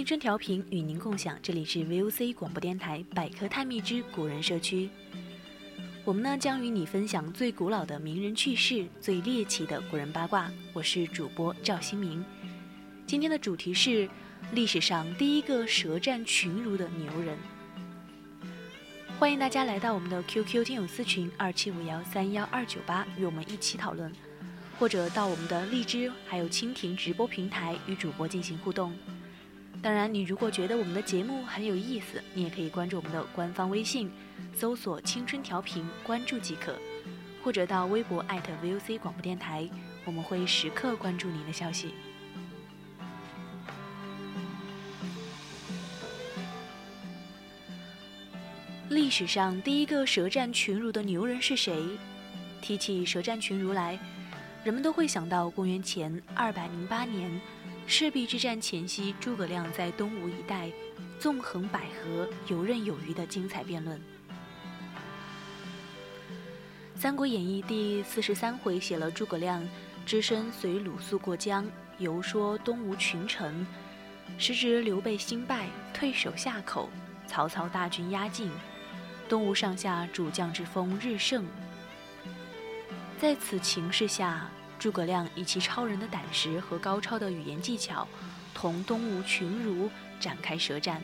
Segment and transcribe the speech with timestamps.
[0.00, 4.88] 青春调频与您共享，这里是 VOC 广播电台百科探秘之古人社区。
[6.06, 10.50] 我们呢将与你分享最古老的名人趣事、最猎奇的古人八卦。
[10.72, 12.24] 我是主播赵新明。
[13.06, 14.08] 今天的主题是
[14.52, 17.36] 历史上第一个舌战群儒的牛人。
[19.18, 24.10] 欢迎大家来到我们的 QQ 听友私群二七五幺三幺二九八，与我们一起讨论，
[24.78, 28.94] 或者到我们的荔枝还有蜻蜓直播平台与主播进行互动。
[29.82, 34.10] 当然，你如果觉得我们的节目很有意思，你也可以关注我们的官方微信，
[34.54, 36.74] 搜索“青春调频”，关注即可；
[37.42, 39.66] 或者到微博 @VOC 广播电台，
[40.04, 41.94] 我们会时刻关注您的消息。
[48.90, 51.82] 历史上第一个舌战群儒的牛人是谁？
[52.60, 53.98] 提起舌战群儒来，
[54.62, 57.40] 人们都会想到公元前二百零八年。
[57.90, 60.70] 赤壁之战前夕，诸葛亮在东吴一带
[61.18, 63.98] 纵横捭阖、游刃有余的精彩辩论。
[66.94, 69.68] 《三国演义》第四十三回写了诸葛亮
[70.06, 71.68] 只身随鲁肃过江，
[71.98, 73.66] 游说东吴群臣，
[74.38, 76.88] 时值刘备新败，退守夏口，
[77.26, 78.52] 曹操大军压境，
[79.28, 81.44] 东吴上下主将之风日盛。
[83.18, 84.48] 在此情势下，
[84.80, 88.08] 诸葛亮以其超人的胆识和高超的语言技巧，
[88.54, 91.02] 同东吴群儒展开舌战，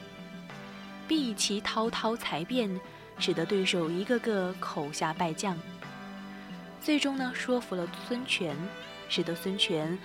[1.06, 2.80] 并以其滔滔才辩，
[3.18, 5.54] 使得对手一个个口下败将。
[6.80, 8.56] 最终呢，说服了孙权，
[9.10, 9.98] 使得孙权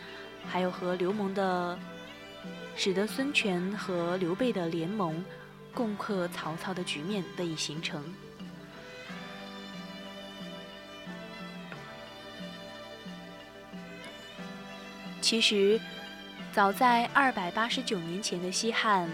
[0.49, 1.79] 还有和刘蒙的，
[2.75, 5.23] 使得孙权和刘备的联盟
[5.73, 8.03] 攻克曹操的局面得以形成。
[15.31, 15.79] 其实，
[16.51, 19.07] 早在二百八十九年前的西汉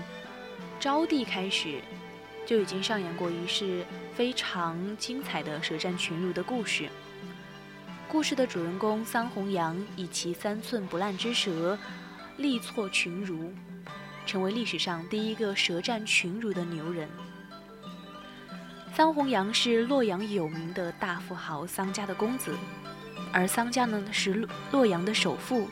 [0.80, 1.80] 昭帝开始，
[2.44, 3.86] 就已经上演过一世
[4.16, 6.90] 非常精彩的舌战群儒的故事。
[8.08, 11.78] 故事的主人公桑弘羊以其三寸不烂之舌
[12.38, 13.54] 力挫群儒，
[14.26, 17.08] 成为历史上第一个舌战群儒的牛人。
[18.96, 22.58] 桑弘羊是洛阳有名的大富豪桑家的公子，
[23.32, 25.70] 而桑家呢是洛阳的首富。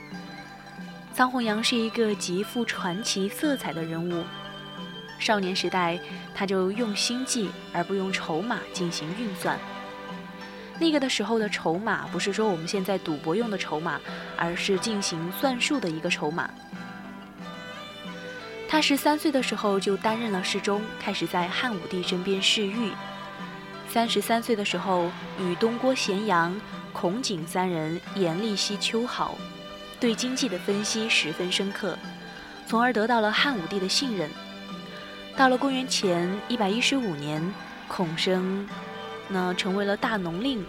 [1.15, 4.21] 桑弘羊是一个极富传奇色彩的人物。
[5.17, 5.97] 少年时代，
[6.33, 9.57] 他就用心计而不用筹码进行运算。
[10.77, 13.97] 那个的时候的筹码，不是说我们现在赌博用的筹码，
[14.35, 16.49] 而是进行算术的一个筹码。
[18.67, 22.91] 他十三岁的时候就担任了侍中，开始在汉武帝身边侍御。
[23.87, 25.09] 三十三岁的时候，
[25.39, 26.53] 与东郭咸阳、
[26.91, 29.37] 孔景三人严厉西秋毫。
[30.00, 31.97] 对经济的分析十分深刻，
[32.67, 34.29] 从而得到了汉武帝的信任。
[35.35, 37.41] 到了公元前一百一十五年，
[37.88, 38.67] 孔生
[39.29, 40.66] 呢成为了大农令，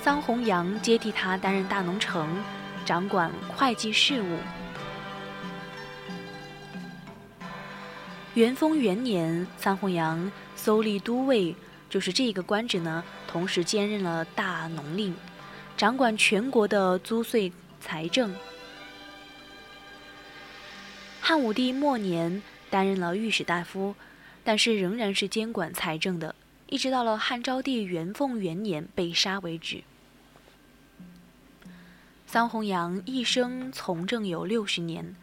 [0.00, 2.28] 桑弘羊接替他担任大农丞，
[2.84, 4.38] 掌管会计事务。
[8.34, 11.54] 元丰元年，桑弘羊搜立都尉，
[11.88, 15.14] 就是这个官职呢，同时兼任了大农令，
[15.76, 17.52] 掌管全国的租税。
[17.84, 18.34] 财政。
[21.20, 23.94] 汉武帝末年担任了御史大夫，
[24.42, 26.34] 但是仍然是监管财政的，
[26.66, 29.82] 一直到了汉昭帝元凤元年被杀为止。
[32.26, 35.14] 桑弘羊一生从政有六十年，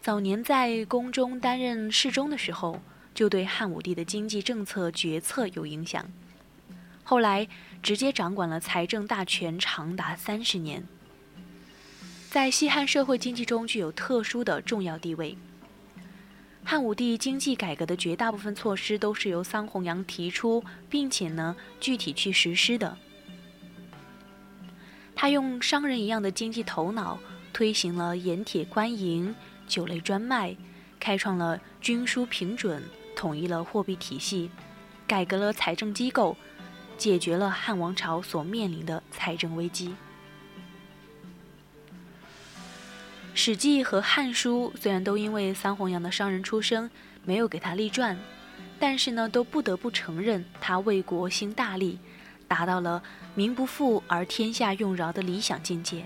[0.00, 2.82] 早年在宫中担任侍中的时候，
[3.14, 6.04] 就对汉武帝的经济政策决策有影响，
[7.04, 7.46] 后来
[7.82, 10.84] 直接掌管了财政大权，长达三十年。
[12.32, 15.36] 在西汉社会经济中具有特殊的重要地位。
[16.64, 22.96] 汉武帝经济改革的绝大部分措施都是由桑弘羊提出，并且呢具体去实施的。
[25.14, 27.18] 他用商人一样的经济头脑，
[27.52, 29.34] 推行了盐铁官营、
[29.66, 30.56] 酒类专卖，
[30.98, 32.82] 开创了均输平准，
[33.14, 34.50] 统一了货币体系，
[35.06, 36.34] 改革了财政机构，
[36.96, 39.88] 解决了汉王朝所面临的财政危机。
[43.34, 46.90] 《史记》和《汉书》虽然都因为桑弘羊的商人出身
[47.24, 48.16] 没有给他立传，
[48.78, 51.98] 但是呢，都不得不承认他为国兴大利，
[52.46, 53.02] 达到了
[53.34, 56.04] 民不富而天下用饶的理想境界。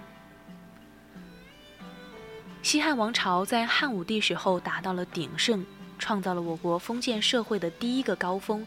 [2.63, 5.67] 西汉王朝在汉武帝时候达到了鼎盛，
[5.99, 8.65] 创造了我国封建社会的第一个高峰，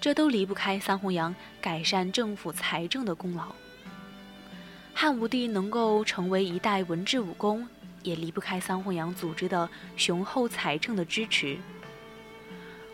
[0.00, 3.54] 这都离不开桑弘羊改善政府财政的功劳。
[4.94, 7.68] 汉武帝能够成为一代文治武功。
[8.02, 11.58] 也离不开桑弘羊组织的雄厚财政的支持。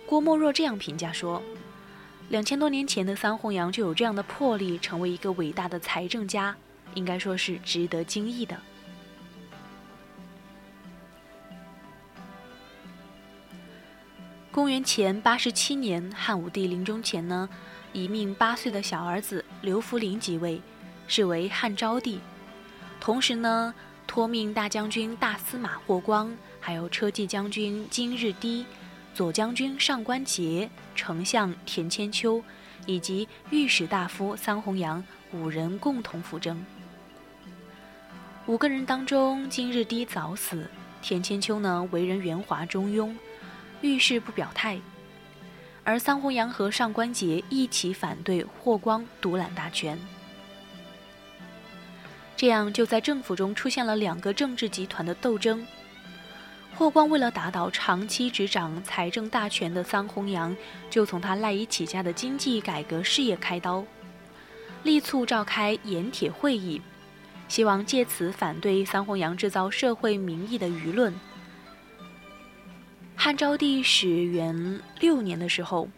[0.06, 1.42] 郭沫若这样评价说
[2.30, 6.56] ：“两千多年前的桑弘羊就有这样的魄力，成为一个伟大的财政家，
[6.94, 8.56] 应该说是值得惊异的。”
[14.52, 17.48] 公元前八十七年，汉武帝临终前呢，
[17.92, 20.62] 已命八岁的小儿子刘弗陵即位，
[21.08, 22.20] 是为汉昭帝，
[23.00, 23.74] 同时呢。
[24.06, 28.64] 托命大将军大司马霍光，还有车骑将军金日低，
[29.14, 32.42] 左将军上官桀，丞相田千秋，
[32.86, 36.64] 以及御史大夫桑弘羊五人共同辅政。
[38.46, 40.70] 五个人当中，金日低早死，
[41.02, 43.12] 田千秋呢为人圆滑中庸，
[43.82, 44.78] 遇事不表态，
[45.82, 49.98] 而桑弘羊和上官桀一起反对霍光独揽大权。
[52.36, 55.66] 这样，就在政府中出现了两个政治集团的斗争。
[56.74, 60.54] 霍光为了打倒长期执掌财政大权的桑弘羊，
[60.90, 63.82] 就从他赖以起家的经济改革事业开刀，
[64.82, 66.82] 力促召开盐铁会议，
[67.48, 71.14] 希望借此反对桑弘羊制造社会民意的舆论。
[73.16, 75.88] 汉昭帝始元六年的时候。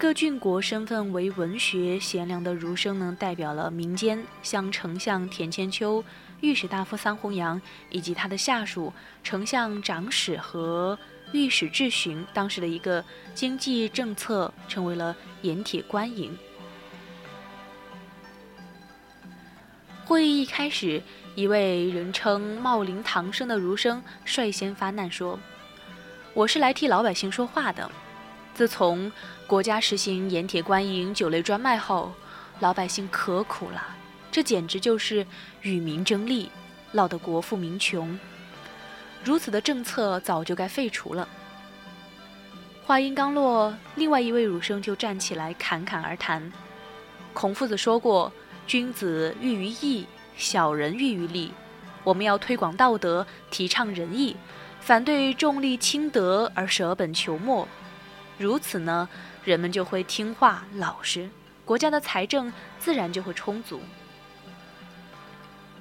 [0.00, 6.02] 各郡国身份为文学贤良的儒生呢，代表了民间，像丞相田千秋、
[6.40, 7.60] 御史大夫桑弘羊
[7.90, 8.90] 以及他的下属
[9.22, 10.98] 丞相长史和
[11.32, 13.04] 御史质询，当时的一个
[13.34, 16.34] 经济政策成为了盐铁官营。
[20.06, 21.02] 会议一开始，
[21.34, 25.38] 一位人称茂林唐生的儒生率先发难说
[26.32, 27.90] ：“我是来替老百姓说话的。”
[28.60, 29.10] 自从
[29.46, 32.12] 国家实行盐铁官营、酒类专卖后，
[32.58, 33.82] 老百姓可苦了，
[34.30, 35.26] 这简直就是
[35.62, 36.50] 与民争利，
[36.92, 38.20] 闹得国富民穷。
[39.24, 41.26] 如此的政策早就该废除了。
[42.84, 46.52] 话音刚落，另外一位儒生就站起来侃侃而谈
[47.32, 48.30] ：“孔夫子说过，
[48.66, 50.04] 君子喻于义，
[50.36, 51.50] 小人喻于利。
[52.04, 54.36] 我们要推广道德，提倡仁义，
[54.82, 57.66] 反对重利轻德而舍本求末。”
[58.40, 59.06] 如此呢，
[59.44, 61.28] 人们就会听话老实，
[61.66, 63.82] 国家的财政自然就会充足。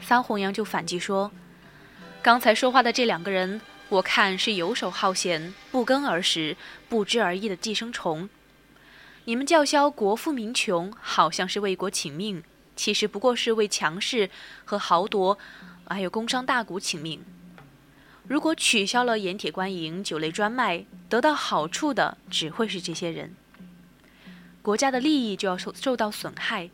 [0.02, 1.32] 桑弘羊就反击说
[2.22, 6.58] ：“刚才说话的这两个人，我看是游手好闲、不耕而食、
[6.90, 8.28] 不知而意的寄生虫。
[9.24, 12.44] 你们叫嚣国富民穷，好像是为国请命，
[12.76, 14.30] 其实不过是为强势
[14.66, 15.38] 和豪夺，
[15.88, 17.24] 还有工商大贾请命。”
[18.30, 23.34] 如果取消了盐铁官营、酒类专卖，得到好处的只会是这些人，
[24.62, 26.70] 国家的利益就要受受到损害，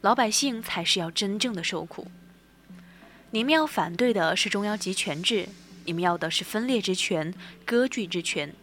[0.00, 2.06] 老百姓才是要真正的受苦。
[3.32, 5.50] 你们要反对的是中央集权制，
[5.84, 7.34] 你们要的是分裂之权、
[7.66, 8.54] 割据之权，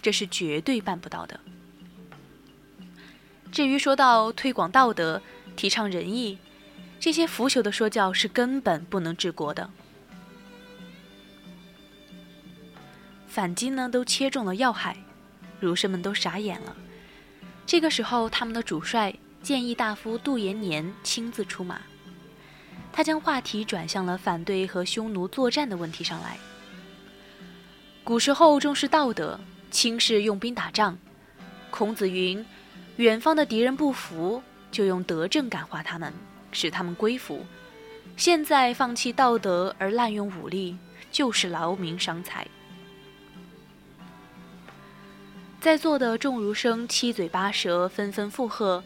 [0.00, 1.38] 这是绝对办不到的。
[3.52, 5.20] 至于说到推广道德、
[5.56, 6.38] 提倡仁义，
[6.98, 9.68] 这些腐朽的说教是根本不能治国的。
[13.30, 14.96] 反击呢，都切中了要害，
[15.60, 16.76] 儒生们都傻眼了。
[17.64, 21.80] 这个时候，他们的主帅建议大夫杜延年亲自出马，
[22.92, 26.36] 他将话题转向了反对和匈奴作战的问题上来。
[28.02, 29.38] 古时候重视道德，
[29.70, 30.98] 轻视用兵打仗。
[31.70, 32.44] 孔子云
[32.98, 36.12] ：“远方的敌人不服，就用德政感化他们，
[36.50, 37.46] 使他们归服。”
[38.18, 40.76] 现在放弃道德而滥用武力，
[41.12, 42.44] 就是劳民伤财。
[45.60, 48.82] 在座的众儒生七嘴八舌，纷纷附和。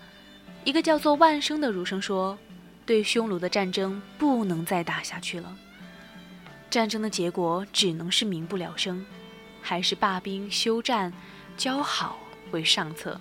[0.65, 2.37] 一个叫做万生的儒生说
[2.85, 5.57] ：“对匈奴的战争不能再打下去了，
[6.69, 9.07] 战争的结果只能是民不聊生。
[9.63, 11.13] 还是罢兵休战、
[11.57, 12.19] 交好
[12.51, 13.19] 为上策。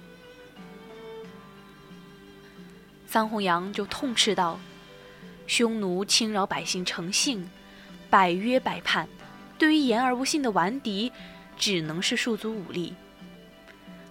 [3.05, 4.59] 桑弘羊就痛斥道
[5.45, 7.47] ：“匈奴侵扰百姓诚信，
[8.09, 9.07] 百约百叛，
[9.59, 11.11] 对于言而无信的顽敌，
[11.55, 12.95] 只能是束足武力。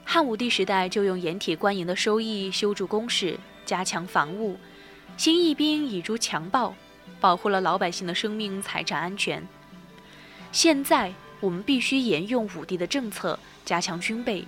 [0.04, 4.58] 汉武帝时代就用盐铁官营的收益修筑工事，加强防务，
[5.16, 6.74] 兴义兵以诛强暴，
[7.20, 9.46] 保护了老百姓的生命财产安全。
[10.50, 14.44] 现在我们必须沿用武帝的政策，加强军备。”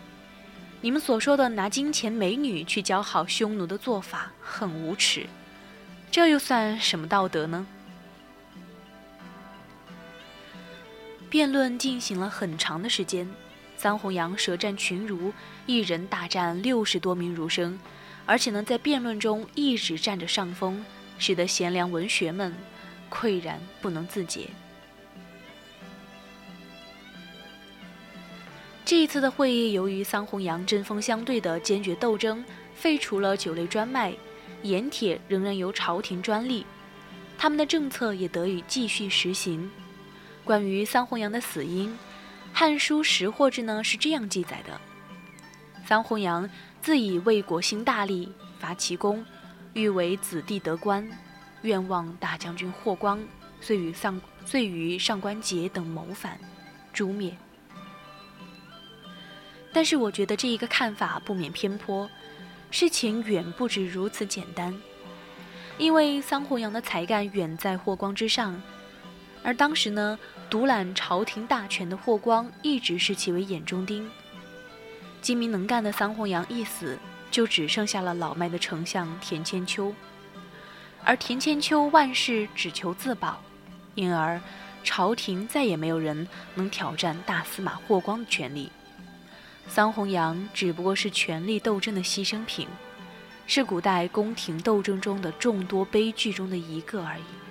[0.82, 5.26] 你们所说的拿金钱美女去交好匈奴的做法很无耻，
[6.10, 7.66] 这又算什么道德呢？
[11.30, 13.26] 辩论进行了很长的时间，
[13.84, 15.30] 桑弘羊舌战群儒，
[15.66, 17.78] 一人大战六十多名儒生，
[18.24, 20.82] 而且呢在辩论中一直占着上风，
[21.18, 22.54] 使得贤良文学们
[23.10, 24.48] 喟然不能自解。
[28.86, 32.42] 这一次的会议，由于桑弘羊针锋相对的坚决斗争，
[32.74, 34.14] 废除了酒类专卖，
[34.62, 36.64] 盐铁仍然由朝廷专利，
[37.36, 39.70] 他们的政策也得以继续实行。
[40.42, 41.90] 关于桑弘羊的死因，
[42.56, 44.80] 《汉书·识货志》呢是这样记载的：
[45.84, 46.48] 桑弘羊
[46.80, 49.26] 自以为国兴大利，伐齐公，
[49.72, 51.04] 欲为子弟得官，
[51.62, 53.20] 愿望大将军霍光，
[53.60, 56.38] 遂与上遂与上官桀等谋反，
[56.92, 57.36] 诛灭。
[59.72, 62.08] 但是我觉得这一个看法不免偏颇，
[62.70, 64.72] 事情远不止如此简单。
[65.76, 68.62] 因为桑弘羊的才干远在霍光之上，
[69.42, 70.16] 而当时呢，
[70.54, 74.08] 独揽朝廷大权的霍光一直视其为眼中钉。
[75.20, 76.96] 精明能干的桑弘羊一死，
[77.28, 79.92] 就只剩下了老迈的丞相田千秋，
[81.02, 83.42] 而田千秋万事只求自保，
[83.96, 84.40] 因而
[84.84, 88.70] 朝廷再也没有人能挑战大司马霍光的权力。
[89.66, 92.68] 桑弘羊只不过是权力斗争的牺牲品，
[93.48, 97.43] 是古代宫廷斗争中的众多悲剧中的一个而已。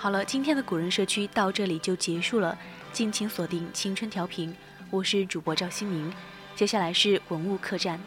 [0.00, 2.56] 好了，今天的古人社区到这里就结束了，
[2.90, 4.56] 敬请锁定青春调频，
[4.88, 6.10] 我是主播赵新明，
[6.56, 8.00] 接下来是文物客栈。